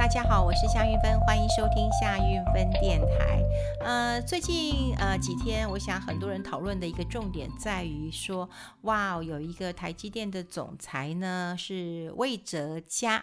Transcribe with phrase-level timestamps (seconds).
[0.00, 3.38] 大家好，我是夏运芬，欢迎收听夏运芬电台。
[3.80, 8.48] 呃，最近呃几天，我想很多人讨论的一个重点在于说，
[8.80, 13.22] 哇，有一个台积电的总裁呢是魏哲家，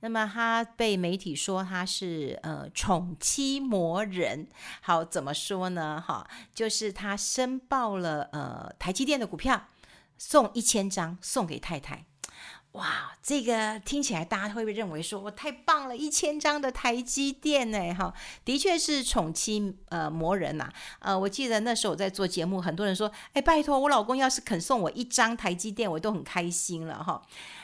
[0.00, 4.46] 那么他被媒体说他是呃宠妻魔人。
[4.82, 6.04] 好，怎么说呢？
[6.06, 9.68] 哈，就是他申报了呃台积电的股票，
[10.18, 12.04] 送一千张送给太太。
[12.72, 17.92] 哇，这个听起来大家会不会认为说，我太棒了，一千张的台积电呢？
[17.94, 20.70] 哈，的确是宠妻呃磨人呐、
[21.00, 27.20] 呃，我记得那时候我在做节目，很多人说，哎，拜托我老公要是肯送我一张台积电，我都很开心了哈。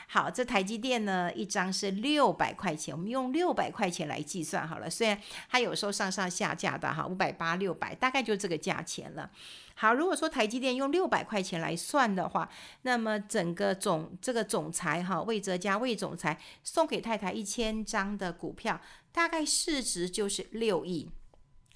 [0.09, 4.89] 好，这台积电呢，一张是六百块钱，我们用六百块钱来计算好了。
[4.89, 9.29] 虽然它有时候上上下下的哈，五百八、六百，大概就这个价钱了。
[9.75, 12.49] 好，如果说台积电用六百块钱来算的话，
[12.83, 18.79] 那么整个总这个总裁哈，魏哲家魏总裁送给太太一千张的股票，
[19.11, 21.11] 大概市值就是六亿，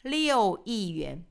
[0.04, 1.24] 六亿元。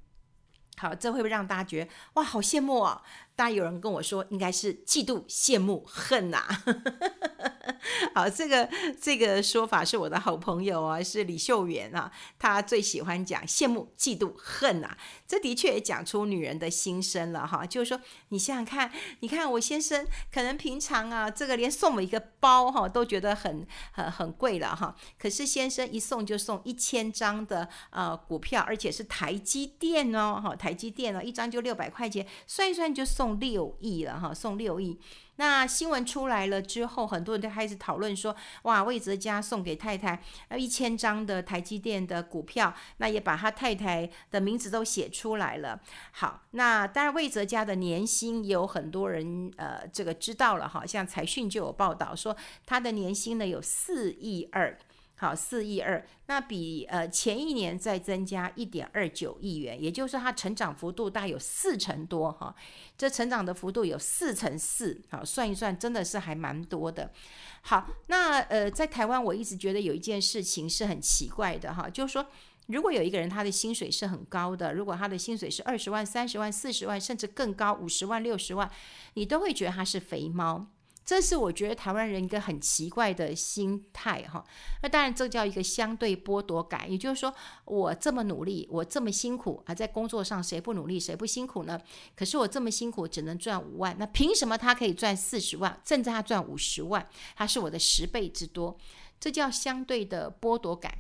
[0.77, 3.03] 好，这会不会让大家觉得哇，好羡慕啊？
[3.41, 6.63] 那有人跟我说，应该是嫉妒、羡慕、恨呐、啊。
[8.15, 8.69] 好，这个
[9.01, 14.95] 这个说法是我的好朋友啊，是李秀媛啊，她最喜欢讲羡慕、嫉妒、恨呐、
[15.27, 17.65] 这的确也讲出女人的心声了哈。
[17.65, 24.95] 就是说，你想想看，你看我先生可能平常啊，这个连送我一个包哈都觉得很很很贵了哈。
[25.19, 34.99] 可是先生一送就送一千张的呃股票，而且是台积电哦哈，台积电哦，一张就六百块钱，算一算就送六亿了哈，送六亿。
[35.37, 45.81] 那新闻出来了之后，很多人都开始讨论说：“哇，魏哲家送给太太呃一千张的台积电的股票，那也把他太太的名字都写出来了。”
[46.13, 52.37] 好，那当然魏哲家的年薪也有很多人呃这个知道了哈，像财讯就有报道说
[52.67, 54.77] 他的年薪呢有四亿二。
[55.21, 62.55] 好，四亿二，那比呃前一年再增加一点二九亿元，也就是说它成长幅度大有四成多哈，
[62.97, 67.13] 这成长的幅度有四成四，好，算一算真的是还蛮多的。
[67.61, 72.27] 好，那呃在台湾我一直觉得有一件事情是很奇怪的哈，就是说
[72.69, 78.71] 如果有一个人他的薪水是很高的，如果他的薪水是二十万、三十万、四十万，甚至更高五十万、六十万，
[79.13, 80.67] 你都会觉得他是肥猫。
[81.05, 84.45] 这是我觉得台湾人一个很奇怪的心态哈，
[84.83, 87.35] 那当然这叫一个相对剥夺感，也就是说
[87.65, 91.81] 我这么努力，我这么辛苦啊，在工作上谁不努力谁不辛苦呢？
[92.15, 98.79] 可是我这么辛苦只能赚五万，那凭什么他可以赚四十万，甚至他赚五十万，他是我的十倍之多，
[99.19, 100.93] 这叫相对的剥夺感。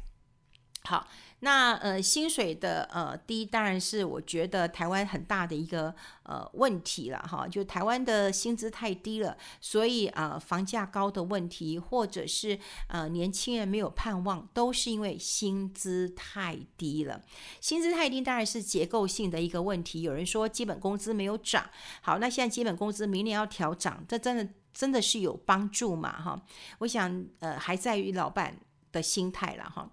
[0.84, 1.06] 好。
[1.40, 7.48] 那呃，薪水的呃低，当然是我觉得台湾很大的一个呃问题了哈。
[7.48, 12.58] 就台湾的薪资太低了，所以啊、呃，房价高的问题，或者是
[12.88, 17.22] 呃年轻人没有盼望，都是因为薪资太低了。
[17.60, 20.02] 薪资太低当然是结构性的一个问题。
[20.02, 21.64] 有人说基本工资没有涨，
[22.02, 26.38] 好，那现在基本工资明年要调涨，这真的真的是有帮助嘛哈？
[26.80, 28.58] 我想呃还在于老板
[28.92, 29.90] 的心态了哈。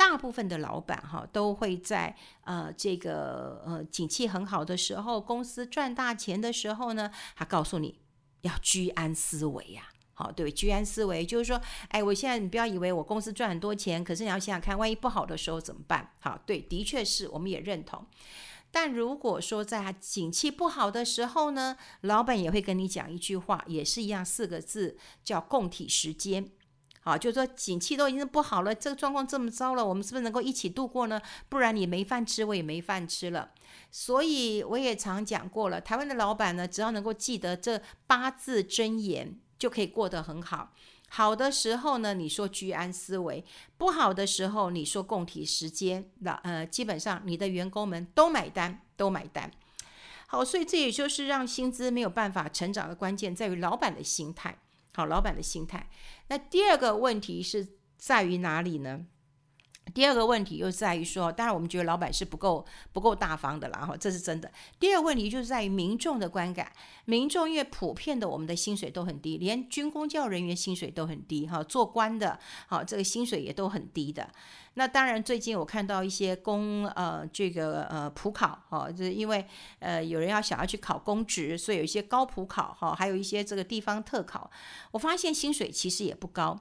[0.00, 8.00] 大部分的老板哈都会在呃这个呃景气很好的时候，公司赚大钱的时候呢，他告诉你
[8.40, 9.82] 要居安思危呀，
[10.14, 16.12] 好，对，居安思危就是说，哎，我现在你不要以为我公司赚很多钱，可是你要想想看，万一不好的时候怎么办？
[16.20, 18.06] 好，对，的确是我们也认同。
[18.70, 26.50] 但如果说在景气不好的时候呢，老板也会跟你讲一句话，也是一样四个字，叫共体时间。
[27.10, 31.20] 好，就是说景气都已经不好了，这个状况这么糟了，我们是不是能够一起度过呢？
[31.48, 33.50] 不然你没饭吃，我也没饭吃了。
[33.90, 40.72] 所以我也常讲过了，台湾的老板呢，只要能够记得这八字真言，就可以过得很好。
[41.08, 43.42] 好的时候呢，你说居安思危；
[43.76, 46.08] 不好的时候，你说共体时艰。
[46.20, 49.50] 那呃，基本上你的员工们都买单，都买单。
[50.28, 54.56] 好，所以这也就是让薪资没有办法成长的关键，在于老板的心态。
[54.92, 55.88] 好，老板的心态。
[56.28, 59.06] 那第二个问题是在于哪里呢？
[59.92, 64.50] 第二个问题又在于说，当然我们觉得老板是不够不够大方的啦，哈，这是真的。
[64.78, 66.70] 第二个问题就是在于民众的观感，
[67.04, 74.28] 民众因为普遍的我们的薪水都很低，连军公教人员薪水都很低，哈，做官的，好，这个薪水也都很低的。
[74.74, 79.44] 那当然，最近我看到一些公呃这个呃普考，哈，就是因为
[79.80, 84.48] 呃有人要想要去考公职，所以有一些高普考，哈，还有一些这个地方特考，
[84.92, 86.58] 我发现薪水其实也不高。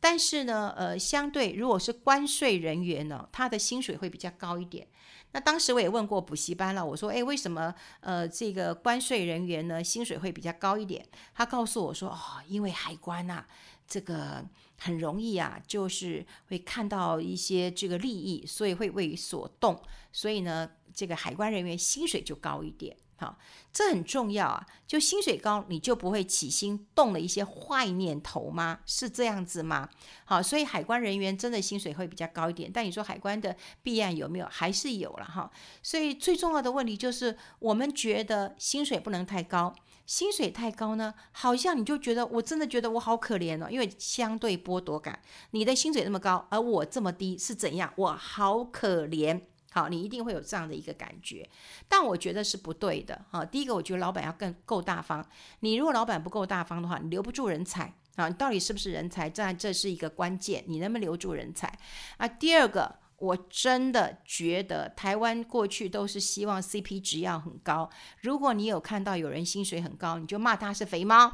[0.00, 4.86] 但是呢，呃，相对如果是关税人员呢，他的薪水会比较高一点。
[5.32, 11.04] 那当时我也问过补习班了，我说，诶，为什么呃这个关税人员呢薪水会比较高一点？
[11.34, 13.46] 他告诉我说，哦，因为海关啊，
[13.86, 14.44] 这个
[14.78, 19.82] 很容易啊，就是会看到一些这个利益，所以会为所动，
[20.12, 22.96] 所以呢，这个海关人员薪水就高一点。
[23.18, 23.38] 好，
[23.72, 24.66] 这很重要啊！
[24.86, 28.80] 就薪水高，你就不会起心动了一些坏念头吗？
[28.84, 29.88] 是这样子吗？
[30.26, 32.70] 好，所以海关人员真的薪水会比较高一点。
[32.70, 34.46] 但你说海关的弊案有没有？
[34.50, 35.50] 还是有了哈。
[35.82, 39.74] 所以最重要的问题就是，我们觉得薪水不能太高，
[40.04, 45.18] 薪水太高呢，好像你就觉得我真的觉得我好可怜哦，因为相对剥夺感。
[45.52, 47.90] 你的薪水那么高，而我这么低，是怎样？
[47.96, 49.40] 我好可怜。
[49.76, 51.46] 好，你一定会有这样的一个感觉，
[51.86, 53.26] 但我觉得是不对的。
[53.30, 55.22] 哈，第一个，我觉得老板要更够大方。
[55.60, 58.26] 你如果老板不够大方的话，你留不住人才啊。
[58.26, 59.28] 你到底是不是人才？
[59.28, 61.70] 这这是一个关键，你能不能留住人才
[62.16, 62.26] 啊？
[62.26, 67.90] 第二个，我真的觉得台湾过去都是希望 CP 值要很高。
[68.22, 71.30] 如果你有看到有人薪水很高，你就骂他是肥猫，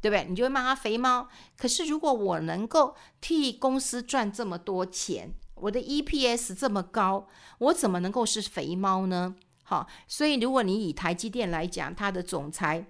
[0.00, 0.24] 对不对？
[0.24, 1.28] 你就会骂他肥猫。
[1.58, 7.28] 可是如果我能够替公司赚这么多钱，我的 EPS 这么高，
[7.58, 9.36] 我怎么能够是肥猫呢？
[9.62, 12.86] 好，所以如果你以台积电来讲，它的总裁，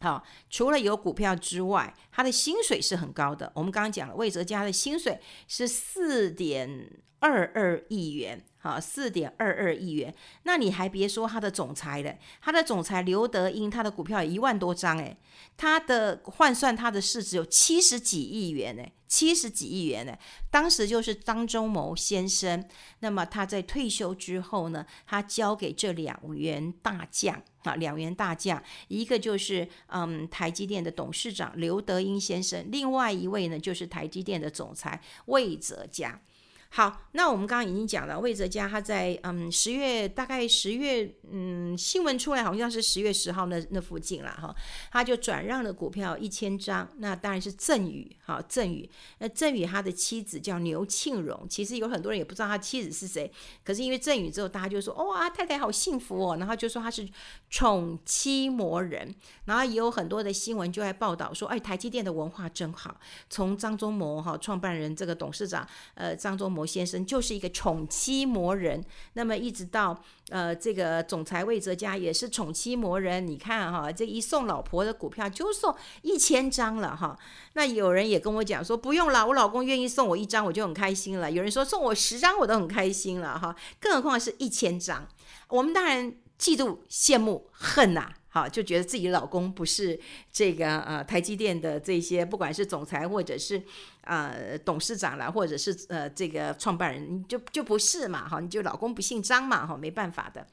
[0.00, 3.52] 好，除了有股票之外，他的薪水是很高的。
[3.54, 6.90] 我们刚刚讲了，魏哲家的薪水是四点
[7.20, 8.44] 二二亿元。
[8.66, 15.16] 啊，四点二二亿元，那你还别说他的总裁了，他的总裁刘德英，他的股票有一万多张，诶，
[15.56, 20.16] 他的换算他的市值有七十几亿元，诶，七十几亿元，呢。
[20.50, 22.64] 当时就是张忠谋先生，
[23.00, 36.20] 那么他在退休之后呢，他交给这两员大将啊，两员大将，一个就是嗯台积电的董事长刘德英先生，另外一位呢就是台积电的总裁魏哲家。
[36.68, 44.54] 好，那我们刚刚已经讲了，魏哲家他在嗯十月大概十月嗯新闻出来好像是十月十号那那附近了哈，
[44.90, 53.30] 他就转让了股票一千张，那当然是赠与哈赠与，那赠与他的妻子叫牛庆荣，其实有很多人也不知道他妻子是谁，
[53.64, 57.08] 可是因为赠与之后大家就说哇太太好幸福哦，然后就说他是
[57.48, 59.14] 宠妻魔人，
[59.46, 66.62] 然后也有很多的新闻就在报道说哎台积电的文化真好，从张忠谋哈创办人这个董事长呃张忠谋。
[66.62, 68.82] 谋先生就是一个宠妻魔人，
[69.12, 73.26] 那么一直到呃这个总裁魏哲家也是宠妻魔人。
[73.26, 77.14] 你看哈，这一送老婆的股票就送一千张了哈。
[77.52, 81.30] 那有人也跟我讲说不用了，我老公愿意送我一张我就很开心了。
[81.30, 85.06] 有人说送我十张我都很开心了哈，更何况是一千张。
[85.48, 86.10] 我们当然
[86.40, 89.98] 嫉妒、羡慕、恨呐、啊，就觉得自己老公不是
[90.30, 93.62] 这个呃台积电的这些，不管是总裁或者是
[94.02, 100.46] 呃董事长啦，或者是呃这个创办人，你就就不是嘛，哈，你就老公不姓张嘛，哈，没办法的。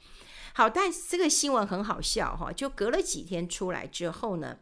[0.54, 4.58] 好，但这个新闻很好笑哈，就隔了几天出来之后呢。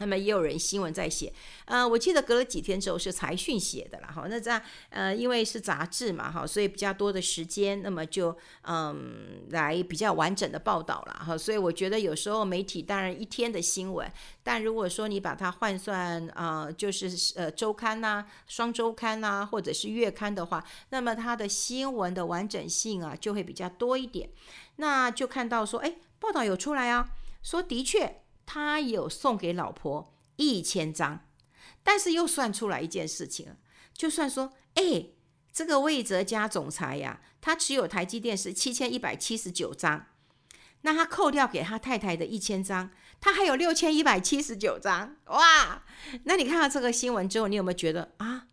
[0.00, 1.32] 那么也有人新闻在写，
[1.64, 4.26] 呃，我记得隔了几天之后是财讯写的了哈。
[4.28, 11.36] 那这样，呃，因为是杂志嘛哈，所以比较多的时间，那么就嗯来比较完整的报道了哈。
[11.36, 14.08] 所以我觉得有时候媒体当然一天的新闻，
[14.44, 24.30] 但如果说你把它换算啊、就是呃周刊呐、双周刊呐、或者是月刊的话，那么它的新闻的完整性啊就会比较多一点。
[24.76, 27.10] 那就看到说，哎，报道有出来啊，
[27.42, 28.22] 说的确。
[28.50, 31.20] 他有送给老婆一千张，
[31.82, 33.54] 但是又算出来一件事情，
[33.92, 35.08] 就算说，哎，
[35.52, 40.06] 这个魏哲家总裁呀，他持有台积电是七千一百七十九张，
[40.80, 42.90] 那他扣掉给他太太的一千张，
[43.20, 45.84] 他还有六千一百七十九张，哇！
[46.24, 48.46] 那你看到这个新闻之后，你有没有觉得啊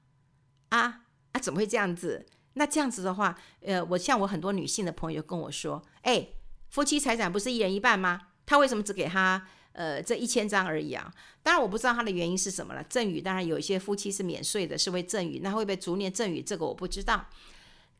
[0.71, 2.25] 啊啊，怎么会这样子？
[2.55, 6.27] 那这样子的话，呃，我像我很多女性的朋友跟我说，哎，
[6.69, 8.23] 夫妻财产不是一人一半吗？
[8.45, 9.47] 他为什么只给他？
[9.75, 11.13] 呃，这一千张而已啊，
[11.43, 12.83] 当然我不知道它的原因是什么了。
[12.89, 16.41] 赠与当然有一些夫妻是免税的，是为赠与，那会不会逐年赠与？
[16.41, 17.27] 这个我不知道。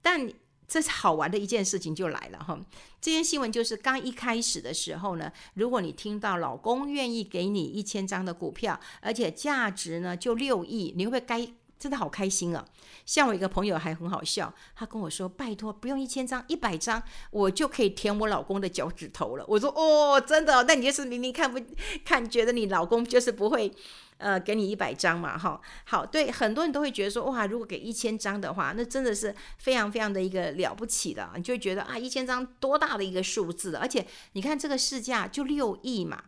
[0.02, 0.32] 但
[0.68, 2.60] 这是好玩的一件事情就来了哈，
[3.00, 11.54] 这件新闻就是刚一开始的时候呢，如果你听到老公愿意给你一千张的股票，而且价值呢就六亿，你会不会该？
[11.86, 12.66] 真的好开心啊！
[13.06, 17.00] 像我一个朋友还很好笑，他跟我说：“拜托，不用一千张，一百张，
[17.30, 20.64] 我就可以舔我老公的脚趾头了。”我说：“哦，真的？
[20.64, 21.64] 那你就是明明看不
[22.04, 23.72] 看，觉得你老公就是不会，
[24.18, 25.38] 呃，给你一百张嘛？
[25.38, 36.24] 哈，好，对，很多人都会觉得说，哇，如果给一千张的话，那真的是非常非常的一个了不起的，你就会觉得啊，一千张多大的一个数字，而且你看这个市价就六亿嘛。”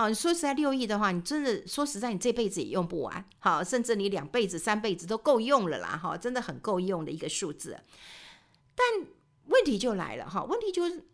[0.00, 7.78] 好，你说实在六亿的话，你真的说实在，你这辈子也用不完，好，甚至你两辈子、三辈子都够用了啦，哈，真的很够用的一个数字。
[8.74, 9.06] 但
[9.48, 11.04] 问题就来了，哈，问题就是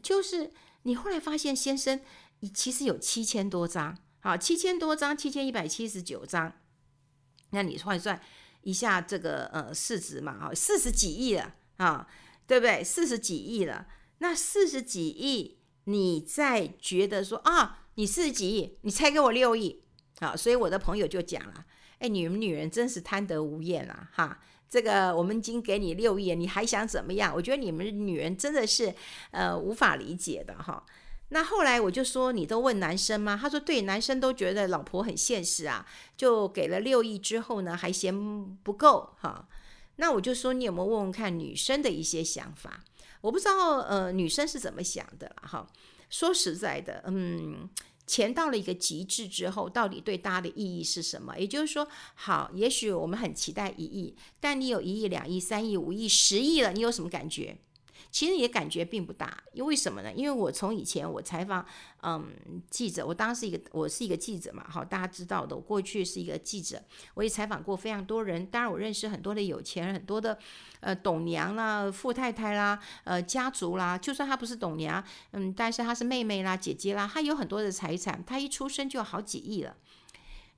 [0.00, 0.52] 就是
[0.84, 2.00] 你后来发现先生，
[2.38, 6.52] 你其实有七千多张，好，七千多张，七千一百七十九张，
[7.50, 8.22] 那你换算
[8.62, 12.06] 一下这个呃市值嘛，哈，四十几亿了啊，
[12.46, 12.84] 对不对？
[12.84, 13.88] 四十几亿了，
[14.18, 17.82] 那四十几亿，你再觉得说啊？
[17.96, 19.82] 你四十几亿，你才给我六亿，
[20.20, 21.66] 好，所以我的朋友就讲了，
[21.98, 24.38] 哎，你们女人真是贪得无厌啊，哈，
[24.68, 27.34] 这个我们已经给你六亿，你还想怎么样？
[27.34, 28.94] 我觉得你们女人真的是，
[29.30, 30.84] 呃，无法理解的哈。
[31.30, 33.36] 那后来我就说，你都问男生吗？
[33.40, 35.84] 他说对，男生都觉得老婆很现实啊，
[36.16, 38.14] 就给了六亿之后呢，还嫌
[38.62, 39.48] 不够哈。
[39.96, 42.84] 那我就说，你有没有问问看女生的一些想法？
[43.26, 45.66] 我不知道，呃，女生是怎么想的哈。
[46.08, 47.68] 说实在的，嗯，
[48.06, 51.36] 钱到了一个极致之后，到底对大家的意义是什么？
[51.36, 57.58] 也就是说，好，也许我们很期待一亿，但你有一亿、两亿、三亿、五亿、十亿了，你有什么感觉？
[58.10, 60.12] 其实也感觉并不大，因为什么呢？
[60.12, 61.64] 因为我从以前我采访，
[62.02, 62.32] 嗯，
[62.70, 66.82] 记者，我当时一个我是一个记者嘛，好，大家知道的，我过去是一个记者，
[67.14, 70.38] 我也采访过非常多人，当然我认识很多的有钱人，很多的
[70.80, 79.76] 呃董娘啦、富太太啦、呃家族啦，就算她不是董娘，嗯，但是她是妹妹啦、姐姐啦，她有很多的财产，她一出生就好几亿了，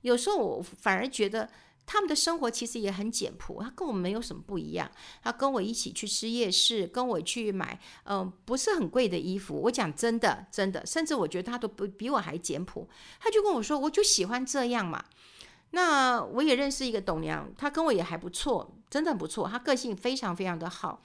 [0.01, 1.49] 有时候我反而觉得。
[1.91, 4.87] 他们的生活其实也很简朴，他跟我没有什么不一样。
[5.23, 9.59] 他跟我一起去吃夜市，跟我去买，嗯、不是很贵的衣服。
[9.59, 12.87] 我讲真的，真的，甚至我觉得他都不比我还简朴。
[13.19, 15.03] 他就跟我说，我就喜欢这样嘛。
[15.71, 19.47] 那我也认识一个董娘，她跟我也还不错，真的不错。
[19.47, 21.01] 她个性非常非常的好。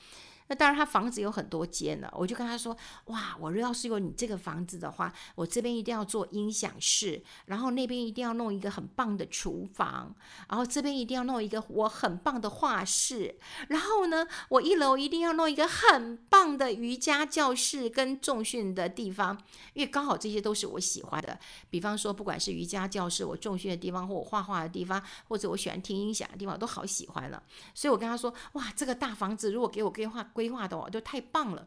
[0.46, 2.12] 那当然，他房子有很多间了。
[2.14, 10.14] 我就跟他说：“哇，我要是有你这个房子的话，我这边一定要做音响室，然后那边一定要弄一个很棒的厨房，
[10.50, 19.40] 然后这边一定要弄一个我很棒的画室，然后呢，我一楼一定要弄一个很棒的瑜伽教室跟重训的地方，
[19.72, 21.38] 因为刚好这些都是我喜欢的。
[21.70, 27.42] 比方说，不管是瑜伽教室、我重训的地方，或我画画的地方，或者我喜欢听音响的地方，都好喜欢了。
[27.72, 31.66] 所以我跟他说：哇，这个大房子如果给我规划。”规划的哦就太棒了，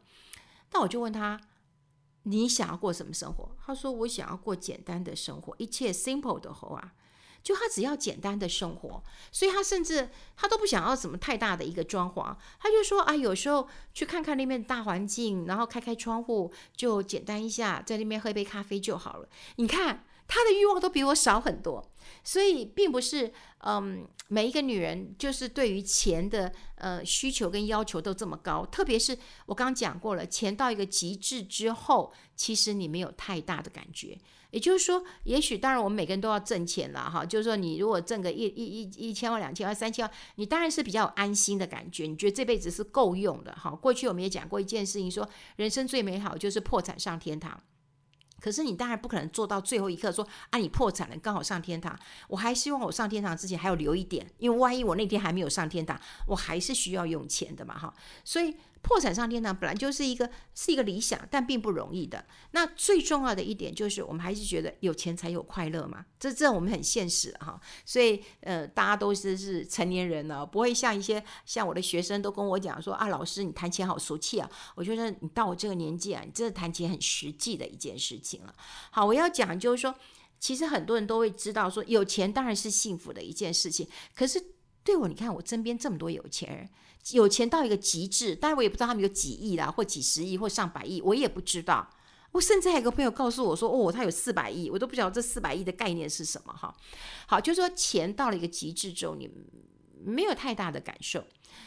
[0.74, 1.41] 那我就问他，
[2.24, 3.50] 你想要过什么生活？
[3.65, 6.91] 他说我想要过简单的生活，一切 simple 的活啊，
[7.41, 19.29] 就他只要简单的生活，所以他甚至他都不想要什么太大的一个装潢，他就说啊，有时候去看看那边的大环境，然后开开窗户，就简单一下，在那边喝一杯咖啡就好了。
[19.55, 21.89] 你看他的欲望都比我少很多。
[22.23, 28.65] 所以并不是，嗯，每一个女人就是对于钱的呃需求跟要求都这么高。
[28.65, 34.17] 特别是我刚讲过了，钱到一个极致之后，其实你没有太大的感觉。
[34.51, 37.25] 也就是说，也许当然我们每个人都要挣钱了哈。
[37.25, 42.05] 就是说，你如果挣个一一一一千万、两千万、三千万，你当然是比较有安心的感觉。
[42.05, 43.71] 你觉得这辈子是够用的哈。
[43.71, 47.61] 过去我们也讲过一件事情，说人生最美好就是破产上天堂。
[48.39, 51.98] 可是你当然不可能做到最后一刻说啊，你破产了刚好上天堂。
[52.27, 57.94] 我还希望我上天堂之前还要留一点，因为万一我那天还没有上天堂，我还是需要用钱的嘛哈。
[58.24, 58.56] 所以。
[58.88, 62.25] 破产上天堂本来就是一个是一个理想，但并不容易的。
[62.51, 66.06] 那最重要的一点就是，我们还是觉得有钱才有快乐嘛。
[66.17, 67.60] 这这我们很现实哈。
[67.86, 74.50] 所以呃，大家都是是成年人了，不会像一些像我的学生都跟我讲说啊，老师你谈钱好俗气啊。
[74.75, 78.56] 我觉得你到我这个年纪啊，你真的谈钱很实际的一件事情了。
[78.91, 79.94] 好，我要讲就是说，
[80.39, 83.86] 其实很多人都会知道说，有钱当然是幸福的一件事情。
[84.15, 84.41] 可是
[84.82, 86.70] 对我，你看我身边这么多有钱人。
[87.13, 91.87] 有钱到一个极致，当然我也不知道他们有几亿啦，或几十亿，或上百亿，我也不知道。
[92.33, 96.75] 我甚至还有个朋友告诉我说：“哦，他有四百亿，我都不晓得这四百亿的概念是什么。”哈，
[97.25, 99.29] 好，就是说钱到了一个极致之后，你
[100.04, 101.24] 没有太大的感受。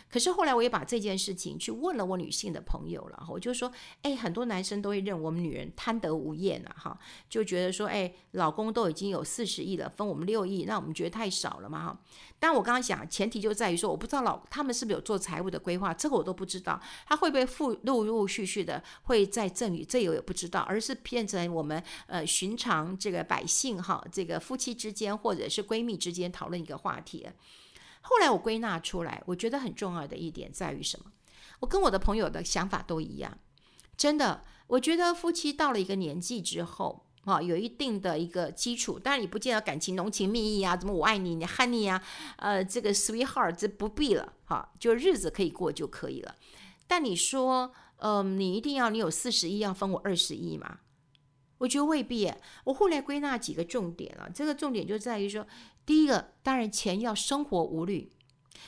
[0.08, 3.72] 可是后来我也把这件事情去问了我女性的朋友了，我就说，
[4.02, 12.00] 哎，很多男生都会认为我们女人贪得无厌啊，哈，就觉得说，哎，老公都已经有四十亿了，分我们六亿，那我们觉得太少了嘛，哈。
[12.38, 27.26] 但我刚刚讲，前提就在于说，我不知道老他们是不是有做财务的规划，这个我都不知道，他会不会付陆陆续续的会在赠与，这个我也不知道，而是变成我们呃寻常这个百姓哈，这个夫妻之间或者是闺蜜之间讨论一个话题。
[28.00, 31.12] 后来我归纳出来，我觉得很重要的一点在于什么？
[31.60, 33.38] 我跟我的朋友的想法都一样，
[33.96, 42.02] 真的，我觉得夫妻到了一个年纪之后，啊，有一定的一个基础，当然你不见得感情浓情蜜意啊，怎么我爱你，你 honey 啊，
[42.36, 46.34] 呃，这个 sweetheart 这不必了，哈，就日子可以过就可以了。
[46.86, 50.78] 但你说，嗯、你一定要你有四十亿要分我二十亿吗？
[51.58, 52.32] 我觉得未必。
[52.64, 55.46] 我后来归纳几个重点了，这个重点就在于说，
[55.84, 58.10] 第一个，当然钱要生活无虑。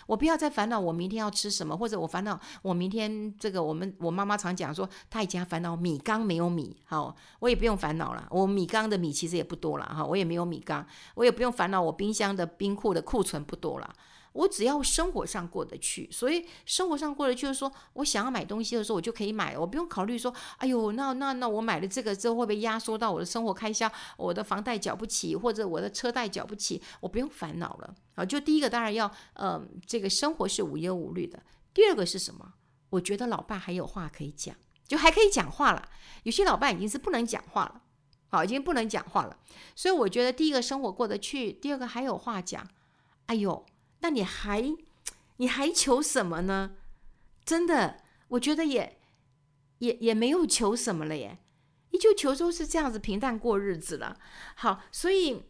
[0.07, 3.63] 我不要再烦恼我明天要吃什么，或者我烦恼我明天这个。
[3.63, 8.27] 我们我妈妈常讲说，她以前烦恼米缸没有米，好，我也不用烦恼了。
[8.31, 13.95] 我米缸的米其实也不多了，哈，我也没有米缸，我也不用烦恼我冰箱的冰库的库存不多了。
[14.33, 27.95] 我只要生活上过得去，所以生活上过得去，就是说我想要买东西的时候，我就可以买，我不用考虑说，哎呦，那那那我买了这个之后会不会压缩到我的生活开销，我的房贷缴不起，或者我的车贷缴不起，我不用烦恼了。
[28.15, 31.43] 啊，就第一个当然要，呃，这个生活是无忧无虑的。
[31.75, 32.55] 第二个是什么？
[32.91, 34.57] 我觉得老爸还有话可以讲，
[34.89, 35.89] 就还可以讲话了。
[36.23, 37.83] 有些老爸已经是不能讲话了，
[38.29, 39.37] 好，已经不能讲话了。
[39.77, 42.67] 所以我觉得第一个生活过得去，第二个还有话讲。
[43.27, 43.67] 哎呦。
[44.03, 44.77] 那你还
[45.39, 46.77] 你还求什么呢？
[47.45, 49.01] 真的，我觉得也
[49.79, 51.39] 也也没有求什么了耶，
[51.91, 54.17] 你就求都是这样子平淡过日子了。
[54.55, 55.43] 好，所以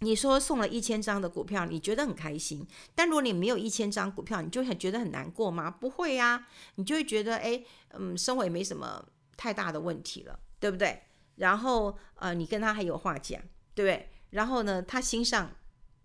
[0.00, 2.66] 你说送了一千张的股票，你觉得很开心。
[2.94, 5.70] 但如果你没有一千张股票，你就很觉得很难过吗？
[5.70, 9.04] 不会呀，你就会觉得哎，嗯，生活也没什么
[9.36, 11.02] 太大的问题了，对不对？
[11.36, 13.40] 然后呃，你跟他还有话讲，
[13.74, 14.10] 对不对？
[14.30, 15.50] 然后呢，他心上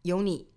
[0.03, 0.49] 有你。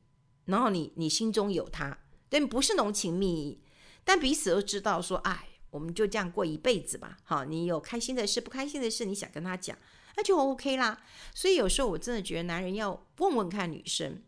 [0.47, 1.99] 然后你你心中有他，
[2.29, 3.61] 但不是浓情蜜意，
[4.05, 7.17] 但彼此都知道说，哎，我们就这样过一辈子吧。
[7.25, 9.77] 好，你有开心的事，不开心的事，你想跟他讲，
[10.17, 11.03] 那就 OK 啦。
[11.35, 14.23] 所以有时候我真的觉得男人要问问看女生，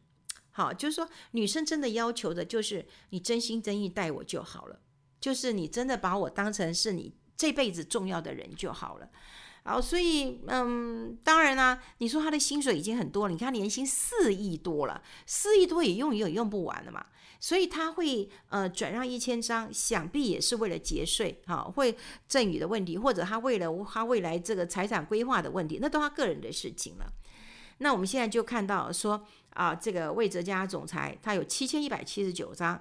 [0.50, 4.80] 好，就是说女生真的要求的就是你真心真意待我就好了，
[5.20, 9.10] 就是你真的把我当成是你这辈子重要的人就好了。
[9.66, 17.04] 好，所以嗯，当然啦，你说他的薪水已经很多了，你看年薪四亿多了，四亿多也用也用不完了嘛，
[17.40, 21.96] 所以他会呃转让一千张，想必也是为了节税，哈，会
[22.28, 27.12] 赠与的问题，或者他为了他未来这个财产规划的问题，那都他个人的事情了。
[27.78, 32.80] 那我们现在就看到说啊，这个魏哲家总裁他有七千一百七十九张，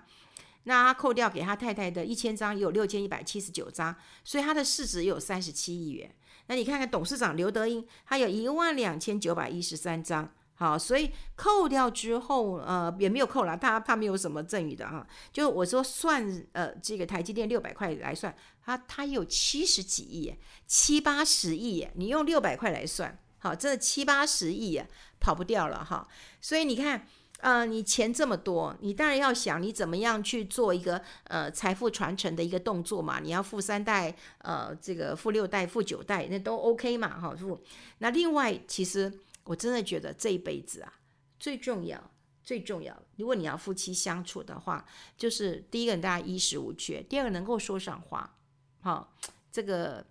[0.67, 6.13] 那他扣掉给他太太的一千张，也有六千一百七十九张，所以他的市值也有三十七亿元。
[6.47, 20.33] 那你看看董事长刘德英，他有一万两千九百一十三张，好，所以扣掉之后，呃，也没有扣了，他他没有什么赠与的哈，就我说算，呃，这个台积电六百块来算，他他有七十几亿，
[20.65, 24.81] 七八十亿，你用六百块来算，好，这七八十亿
[25.19, 26.07] 跑不掉了哈，
[26.41, 27.07] 所以你看。
[27.39, 33.19] 呃，你钱这么多，你当然要想你怎么样去做一个呃财富传承的一个动作嘛。
[33.19, 37.35] 你要富三代，呃，这个富六代、富九代，那都 OK 嘛，哈。
[37.35, 37.61] 富。
[37.99, 39.11] 那另外，其实
[39.43, 40.93] 我真的觉得这一辈子啊，
[41.37, 44.85] 最重要、最重要，如果你要夫妻相处的话，
[45.17, 48.37] 就是第一个，大家衣食无缺；第二个，能够说上话，
[48.81, 49.07] 哈，
[49.51, 50.03] 这个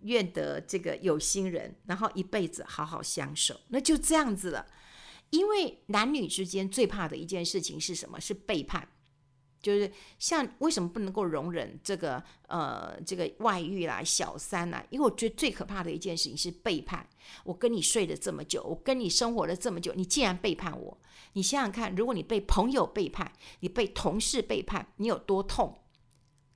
[0.00, 4.66] 愿得这个有心人，然后一辈子好好相守，那就这样子了。
[5.32, 8.20] 因为男女之间最怕的一件事情是什么？
[8.20, 8.86] 是背叛，
[9.62, 14.84] 就是像为什么不能够容忍这个呃这个外遇啦、小三啦？
[14.90, 17.08] 因为我觉得最可怕的一件事情是背叛。
[17.44, 20.98] 我跟你睡了这么久，我跟你生活了这么久，你竟然背叛我！
[21.32, 25.78] 你想想看，如果你被朋友背叛，你被同事背叛，你有多痛，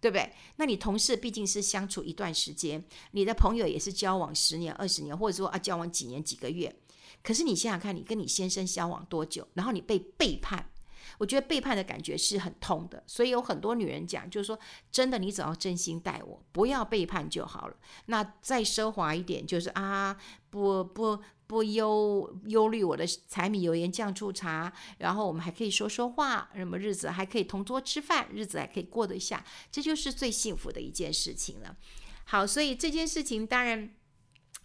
[0.03, 0.31] 对不对？
[0.57, 6.77] 那你同事毕竟是相处一段时间，你的朋友也是交往十年、二十年，或者说啊交往几年、几个月。
[7.23, 10.71] 可是你想想看，你跟你先生交往多久，然后你被背叛，
[11.19, 13.03] 我觉得背叛的感觉是很痛的。
[13.07, 14.59] 所以有很多女人讲，就是说，
[14.91, 17.77] 真的，你只要真心待我，不要背叛就好了。
[18.07, 20.17] 那再奢华一点，就是啊，
[20.51, 31.77] 不不不忧忧虑我的柴米油盐酱醋茶，然后我们还可以说说话，什么日子还可以同桌吃饭，日子还可以过得下，这就是最幸福的一件事情了。
[32.25, 33.95] 好，所以这件事情当然。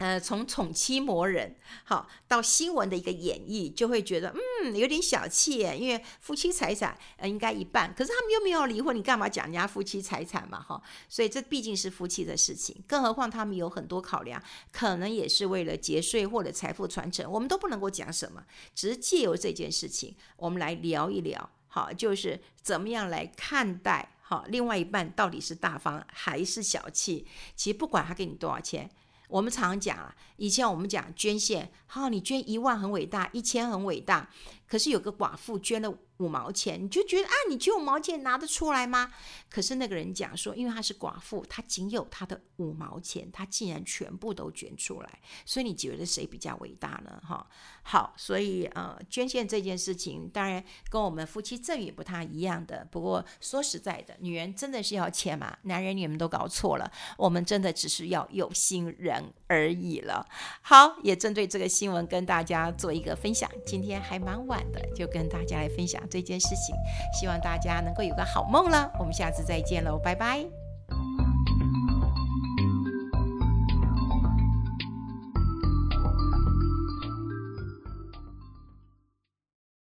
[0.02, 4.34] 呃，从宠妻魔人好到新闻的一个演绎，就会觉得
[4.64, 10.82] 嗯有点小气耶，因为夫妻财产呃应该一半，可是他们又没有离婚，你干嘛讲人家夫妻财产嘛哈？
[11.08, 27.28] 所以这毕竟是夫妻的事情，更何况他们有很多考量，可能也是为了节税或者财富传承，我们都不能够讲什么，只是借由这件事情，我们来聊一聊，好，就是怎么样来看待好另外一半到底是大方还是小气？
[27.56, 28.90] 其实不管他给你多少钱。
[29.32, 34.30] 我们常讲啊，以前我们讲捐献，好，你捐一万很伟大，一千很伟大。
[34.72, 39.12] 可是有个寡妇捐了五毛钱，你就觉得啊，你捐五毛钱拿得出来吗？
[39.50, 47.22] 可是那个人讲说，因为他是寡妇，他仅有他的五毛钱，他竟然全部都捐出来，所以你觉得谁比较伟大呢？
[47.22, 47.46] 哈，
[47.84, 52.88] 好，所以呃，捐献这件事情当然跟我们夫妻赠与不太一样的。
[52.90, 55.58] 不过说实在的，女人真的是要钱吗？
[55.64, 60.26] 男人你们都搞错了，我们真的只是要有心人而已了。
[60.62, 63.52] 好，也针对这个新闻跟大家做一个分享。
[63.66, 64.61] 今天还蛮晚
[64.96, 66.76] 就跟大家来分享这件事情，
[67.20, 68.92] 希望大家能够有个好梦了。
[69.00, 70.61] 我们下次再见喽，拜拜。